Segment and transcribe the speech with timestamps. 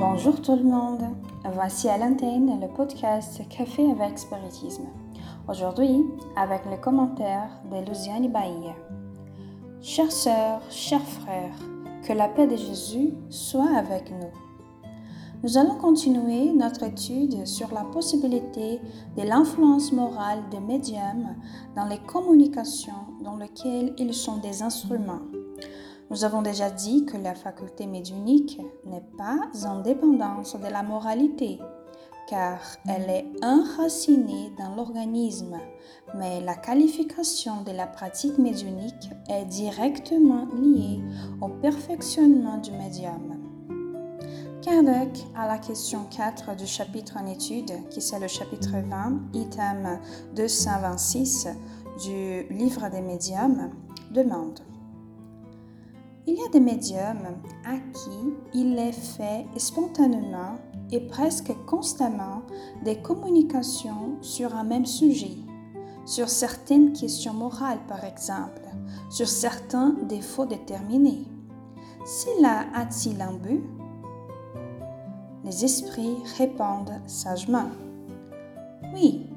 [0.00, 1.02] Bonjour tout le monde,
[1.52, 4.86] voici à l'antenne le podcast Café avec Spiritisme.
[5.46, 6.06] Aujourd'hui,
[6.36, 8.74] avec le commentaire de Luciane Bahia.
[9.82, 11.54] Chères sœurs, chers frères,
[12.02, 14.30] que la paix de Jésus soit avec nous.
[15.42, 18.80] Nous allons continuer notre étude sur la possibilité
[19.18, 21.36] de l'influence morale des médiums
[21.76, 25.20] dans les communications dans lesquelles ils sont des instruments.
[26.10, 31.60] Nous avons déjà dit que la faculté médiumnique n'est pas en dépendance de la moralité,
[32.28, 35.56] car elle est enracinée dans l'organisme,
[36.16, 41.00] mais la qualification de la pratique médiumnique est directement liée
[41.40, 43.36] au perfectionnement du médium.
[44.62, 50.00] Kardec, à la question 4 du chapitre en étude, qui c'est le chapitre 20, item
[50.34, 51.46] 226
[52.04, 53.70] du livre des médiums,
[54.10, 54.58] demande
[56.30, 57.26] Il y a des médiums
[57.66, 60.54] à qui il est fait spontanément
[60.92, 62.42] et presque constamment
[62.84, 65.38] des communications sur un même sujet,
[66.06, 68.62] sur certaines questions morales par exemple,
[69.10, 71.26] sur certains défauts déterminés.
[72.06, 73.64] Cela a-t-il un but?
[75.44, 77.70] Les esprits répondent sagement.
[78.94, 79.29] Oui,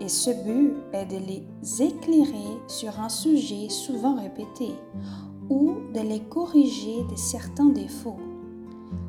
[0.00, 4.70] et ce but est de les éclairer sur un sujet souvent répété
[5.50, 8.18] ou de les corriger de certains défauts.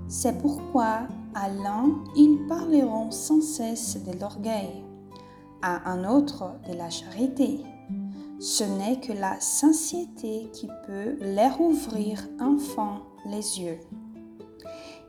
[0.07, 4.83] C'est pourquoi à l'un, ils parleront sans cesse de l'orgueil,
[5.61, 7.59] à un autre de la charité.
[8.39, 13.79] Ce n'est que la sincérité qui peut leur ouvrir enfin les yeux.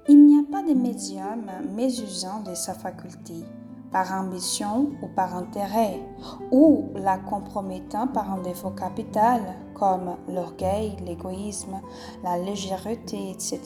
[0.09, 3.35] Il n'y a pas de médium mésusant de sa faculté,
[3.93, 6.01] par ambition ou par intérêt,
[6.51, 9.41] ou la compromettant par un défaut capital,
[9.75, 11.81] comme l'orgueil, l'égoïsme,
[12.23, 13.61] la légèreté, etc.,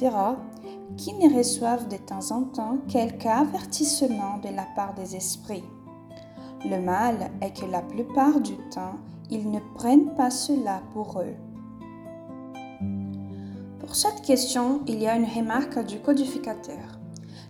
[0.97, 5.65] qui ne reçoivent de temps en temps quelque avertissement de la part des esprits.
[6.65, 8.97] Le mal est que la plupart du temps,
[9.31, 11.35] ils ne prennent pas cela pour eux.
[13.81, 17.04] Pour cette question, il y a une remarque du codificateur.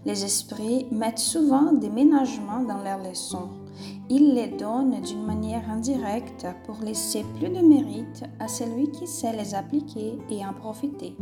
[0.06, 3.48] Les esprits mettent souvent des ménagements dans leurs leçons.
[4.10, 9.34] Ils les donnent d'une manière indirecte pour laisser plus de mérite à celui qui sait
[9.34, 11.16] les appliquer et en profiter.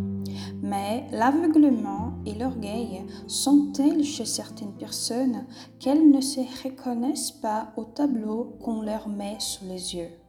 [0.63, 5.47] Mais l'aveuglement et l'orgueil sont tels chez certaines personnes
[5.79, 10.22] qu'elles ne se reconnaissent pas au tableau qu'on leur met sous les yeux?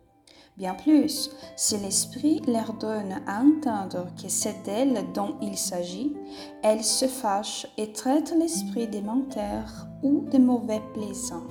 [0.56, 6.14] Bien plus, si l'esprit leur donne à entendre que c'est d'elle dont il s'agit,
[6.62, 11.48] elles se fâchent et traitent l'esprit des menteurs ou des mauvais plaisants.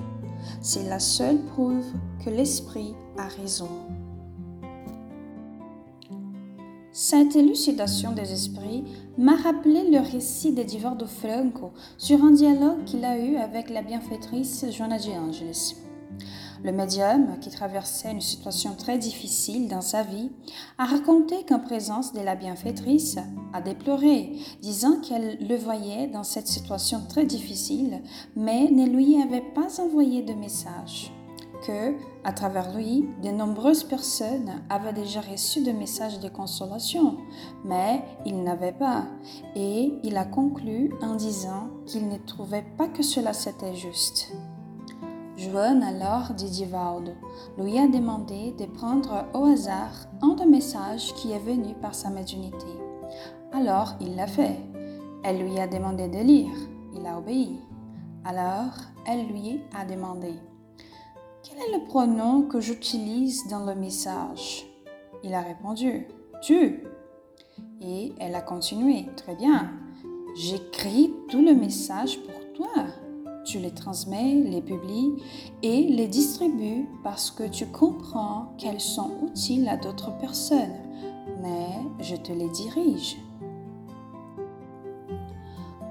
[0.61, 1.85] C'est la seule preuve
[2.23, 3.69] que l'esprit a raison.
[6.93, 8.85] Cette élucidation des esprits
[9.17, 13.81] m'a rappelé le récit de Divordo Franco sur un dialogue qu'il a eu avec la
[13.81, 15.75] bienfaitrice Joanna de Angelis.
[16.63, 20.31] Le médium, qui traversait une situation très difficile dans sa vie,
[20.77, 23.17] a raconté qu'en présence de la bienfaitrice,
[23.51, 24.31] a déploré,
[24.61, 28.01] disant qu'elle le voyait dans cette situation très difficile,
[28.37, 31.11] mais ne lui avait pas envoyé de message
[31.67, 37.17] que, à travers lui, de nombreuses personnes avaient déjà reçu des messages de consolation,
[37.65, 39.05] mais il n'avait pas,
[39.55, 44.33] et il a conclu en disant qu'il ne trouvait pas que cela c'était juste.
[45.43, 47.11] Joanne alors dit Divaldo
[47.57, 52.09] lui a demandé de prendre au hasard un des messages qui est venu par sa
[52.09, 52.65] médiumnité.
[53.51, 54.57] Alors il l'a fait.
[55.23, 56.53] Elle lui a demandé de lire.
[56.95, 57.59] Il a obéi.
[58.23, 58.73] Alors
[59.05, 60.33] elle lui a demandé
[61.43, 64.65] Quel est le pronom que j'utilise dans le message?
[65.23, 66.07] Il a répondu
[66.41, 66.83] Tu.
[67.81, 69.71] Et elle a continué Très bien.
[70.35, 72.85] J'écris tout le message pour toi.
[73.45, 75.21] Tu les transmets, les publies
[75.61, 80.77] et les distribues parce que tu comprends qu'elles sont utiles à d'autres personnes,
[81.41, 81.67] mais
[81.99, 83.17] je te les dirige.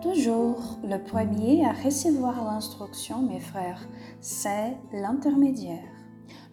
[0.00, 3.86] Toujours le premier à recevoir l'instruction, mes frères,
[4.20, 5.84] c'est l'intermédiaire.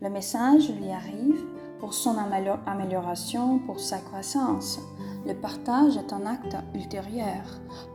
[0.02, 1.45] Le message lui arrive
[1.80, 2.16] pour son
[2.66, 4.80] amélioration, pour sa croissance.
[5.30, 7.44] Le partage est un acte ultérieur,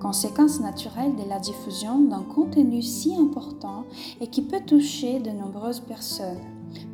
[0.00, 3.86] conséquence naturelle de la diffusion d'un contenu si important
[4.20, 6.38] et qui peut toucher de nombreuses personnes.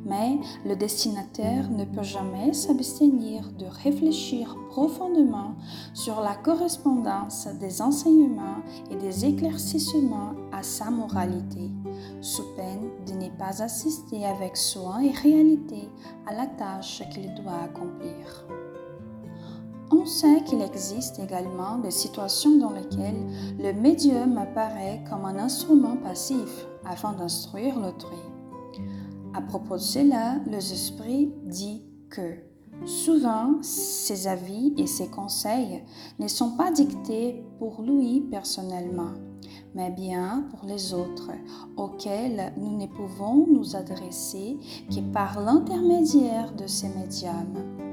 [0.07, 5.57] Mais le destinataire ne peut jamais s'abstenir de réfléchir profondément
[5.93, 11.71] sur la correspondance des enseignements et des éclaircissements à sa moralité,
[12.23, 15.91] sous peine de ne pas assister avec soin et réalité
[16.27, 18.47] à la tâche qu'il doit accomplir.
[19.93, 23.27] On sait qu'il existe également des situations dans lesquelles
[23.59, 28.17] le médium apparaît comme un instrument passif afin d'instruire l'autrui.
[29.35, 32.37] À propos de cela, les esprits dit que
[32.85, 35.83] souvent ses avis et ses conseils
[36.21, 39.13] ne sont pas dictés pour lui personnellement,
[39.75, 41.33] mais bien pour les autres,
[41.77, 44.57] auxquels nous ne pouvons nous adresser
[44.89, 47.90] que par l'intermédiaire de ces médiums,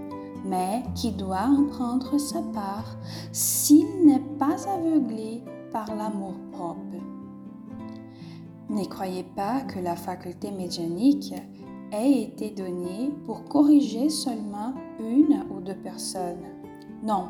[0.47, 2.97] mais qui doit en prendre sa part
[3.31, 6.81] s'il n'est pas aveuglé par l'amour propre.
[8.69, 11.33] Ne croyez pas que la faculté médianique
[11.91, 16.43] ait été donnée pour corriger seulement une ou deux personnes.
[17.03, 17.29] Non,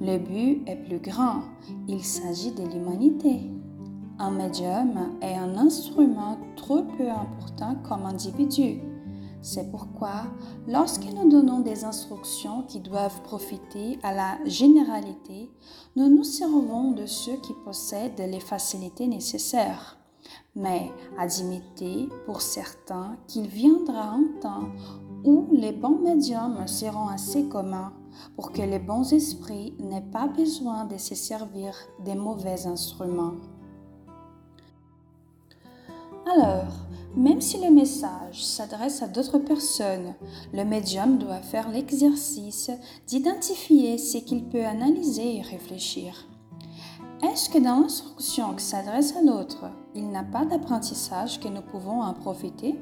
[0.00, 1.42] le but est plus grand.
[1.86, 3.50] Il s'agit de l'humanité.
[4.18, 8.80] Un médium est un instrument trop peu important comme individu.
[9.42, 10.24] C'est pourquoi,
[10.68, 15.50] lorsque nous donnons des instructions qui doivent profiter à la généralité,
[15.96, 19.98] nous nous servons de ceux qui possèdent les facilités nécessaires
[20.54, 24.68] mais admettez pour certains qu'il viendra un temps
[25.24, 27.92] où les bons médiums seront assez communs
[28.36, 31.74] pour que les bons esprits n'aient pas besoin de se servir
[32.04, 33.36] des mauvais instruments.
[36.30, 36.72] Alors,
[37.16, 40.14] même si le message s'adresse à d'autres personnes,
[40.52, 42.70] le médium doit faire l'exercice
[43.06, 46.26] d'identifier ce qu'il peut analyser et réfléchir.
[47.22, 52.02] Est-ce que dans l'instruction qui s'adresse à l'autre, il n'a pas d'apprentissage que nous pouvons
[52.02, 52.76] en profiter?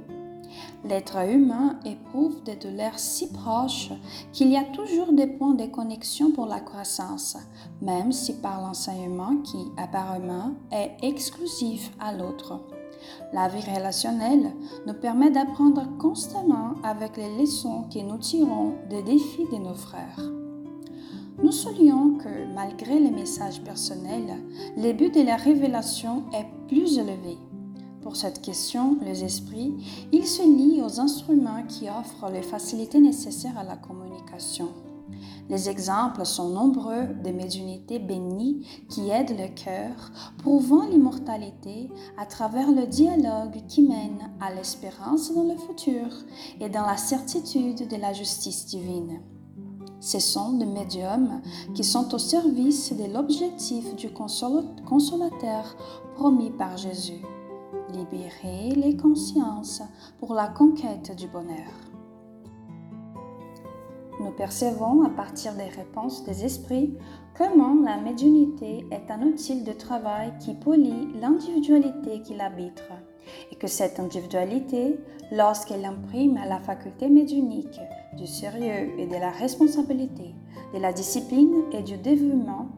[0.85, 3.91] L'être humain éprouve des douleurs si proches
[4.33, 7.37] qu'il y a toujours des points de connexion pour la croissance,
[7.83, 12.61] même si par l'enseignement qui apparemment est exclusif à l'autre.
[13.33, 14.53] La vie relationnelle
[14.87, 20.21] nous permet d'apprendre constamment avec les leçons que nous tirons des défis de nos frères.
[21.43, 24.37] Nous soulignons que malgré les messages personnels,
[24.77, 27.39] le but de la révélation est plus élevé.
[28.03, 29.75] Pour cette question, les esprits,
[30.13, 34.69] ils se lient aux instruments qui offrent les facilités nécessaires à la communication.
[35.49, 42.71] Les exemples sont nombreux de médiunités bénies qui aident le cœur, prouvant l'immortalité à travers
[42.71, 46.07] le dialogue qui mène à l'espérance dans le futur
[46.61, 49.21] et dans la certitude de la justice divine.
[50.01, 51.43] Ce sont des médiums
[51.75, 55.77] qui sont au service de l'objectif du consolateur
[56.15, 57.23] promis par Jésus,
[57.93, 59.83] libérer les consciences
[60.19, 61.90] pour la conquête du bonheur.
[64.21, 66.95] Nous percevons à partir des réponses des esprits
[67.39, 72.85] comment la médiumnité est un outil de travail qui polie l'individualité qui l'habite
[73.51, 74.99] et que cette individualité,
[75.33, 77.81] lorsqu'elle imprime à la faculté médiunique
[78.19, 80.35] du sérieux et de la responsabilité,
[80.75, 82.69] de la discipline et du dévouement,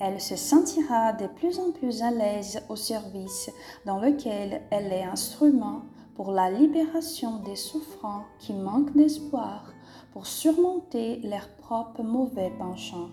[0.00, 3.52] elle se sentira de plus en plus à l'aise au service
[3.86, 5.82] dans lequel elle est instrument
[6.16, 9.72] pour la libération des souffrants qui manquent d'espoir
[10.12, 13.10] pour surmonter leurs propres mauvais penchants.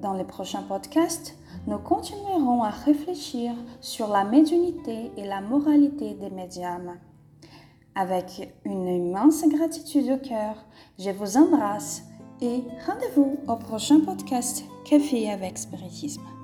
[0.00, 6.30] Dans les prochains podcasts, nous continuerons à réfléchir sur la médiumnité et la moralité des
[6.30, 6.98] médiums.
[7.94, 10.56] Avec une immense gratitude au cœur,
[10.98, 12.02] je vous embrasse
[12.40, 16.41] et rendez-vous au prochain podcast Café avec Spiritisme.